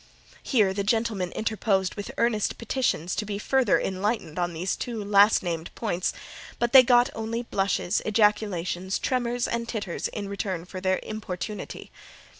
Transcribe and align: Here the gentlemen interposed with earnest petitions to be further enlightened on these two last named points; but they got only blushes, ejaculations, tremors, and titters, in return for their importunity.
Here 0.41 0.73
the 0.73 0.83
gentlemen 0.83 1.31
interposed 1.33 1.93
with 1.93 2.09
earnest 2.17 2.57
petitions 2.57 3.13
to 3.17 3.23
be 3.23 3.37
further 3.37 3.79
enlightened 3.79 4.39
on 4.39 4.51
these 4.51 4.75
two 4.75 5.03
last 5.03 5.43
named 5.43 5.69
points; 5.75 6.11
but 6.57 6.73
they 6.73 6.81
got 6.81 7.11
only 7.13 7.43
blushes, 7.43 8.01
ejaculations, 8.03 8.97
tremors, 8.97 9.47
and 9.47 9.69
titters, 9.69 10.07
in 10.07 10.27
return 10.27 10.65
for 10.65 10.81
their 10.81 10.97
importunity. 11.03 11.91